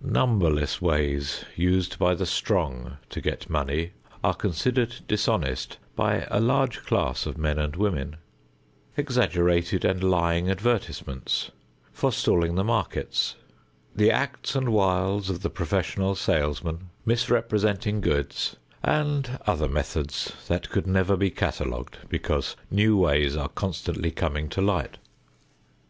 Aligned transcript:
Numberless 0.00 0.80
ways 0.80 1.44
used 1.54 1.98
by 1.98 2.14
the 2.14 2.24
strong 2.24 2.96
to 3.10 3.20
get 3.20 3.50
money 3.50 3.92
are 4.24 4.32
considered 4.32 5.00
dishonest 5.06 5.76
by 5.94 6.26
a 6.30 6.40
large 6.40 6.82
class 6.86 7.26
of 7.26 7.36
men 7.36 7.58
and 7.58 7.76
women: 7.76 8.16
exaggerated 8.96 9.84
and 9.84 10.02
lying 10.02 10.50
advertisements, 10.50 11.50
forestalling 11.92 12.54
the 12.54 12.64
markets, 12.64 13.36
the 13.94 14.10
acts 14.10 14.54
and 14.56 14.72
wiles 14.72 15.28
of 15.28 15.42
the 15.42 15.50
professional 15.50 16.14
salesman, 16.14 16.88
misrepresenting 17.04 18.00
goods 18.00 18.56
and 18.82 19.38
other 19.46 19.68
methods 19.68 20.32
that 20.48 20.70
could 20.70 20.86
never 20.86 21.18
be 21.18 21.28
catalogued 21.30 21.98
because 22.08 22.56
new 22.70 22.96
ways 22.96 23.36
are 23.36 23.50
constantly 23.50 24.10
coming 24.10 24.48
to 24.48 24.62
light. 24.62 24.96